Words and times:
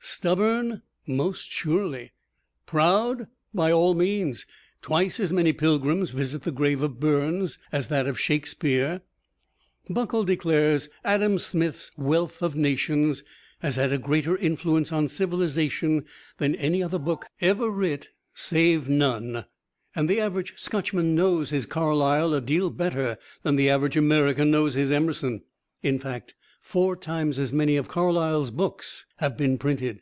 Stubborn? 0.00 0.82
Most 1.06 1.48
surely. 1.52 2.10
Proud? 2.66 3.28
By 3.54 3.70
all 3.70 3.94
means. 3.94 4.46
Twice 4.82 5.20
as 5.20 5.32
many 5.32 5.52
pilgrims 5.52 6.10
visit 6.10 6.42
the 6.42 6.50
grave 6.50 6.82
of 6.82 6.98
Burns 6.98 7.56
as 7.70 7.86
that 7.86 8.08
of 8.08 8.18
Shakespeare. 8.18 9.02
Buckle 9.88 10.24
declares 10.24 10.88
Adam 11.04 11.38
Smith's 11.38 11.92
"Wealth 11.96 12.42
of 12.42 12.56
Nations" 12.56 13.22
has 13.60 13.76
had 13.76 13.92
a 13.92 13.98
greater 13.98 14.36
influence 14.36 14.90
on 14.90 15.06
civilization 15.06 16.04
than 16.38 16.56
any 16.56 16.82
other 16.82 16.98
book 16.98 17.26
ever 17.40 17.70
writ 17.70 18.08
save 18.34 18.88
none; 18.88 19.44
and 19.94 20.08
the 20.10 20.20
average 20.20 20.54
Scotchman 20.58 21.14
knows 21.14 21.50
his 21.50 21.64
Carlyle 21.64 22.34
a 22.34 22.40
deal 22.40 22.70
better 22.70 23.18
than 23.44 23.54
the 23.54 23.68
average 23.70 23.96
American 23.96 24.50
knows 24.50 24.74
his 24.74 24.90
Emerson: 24.90 25.42
in 25.80 26.00
fact, 26.00 26.34
four 26.60 26.94
times 26.96 27.38
as 27.38 27.50
many 27.52 27.76
of 27.76 27.86
Carlyle's 27.88 28.50
books 28.50 29.06
have 29.18 29.36
been 29.38 29.56
printed. 29.56 30.00